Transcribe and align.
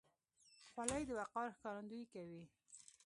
خولۍ 0.71 1.03
د 1.07 1.09
وقار 1.19 1.47
ښکارندویي 1.55 2.05
کوي. 2.13 2.43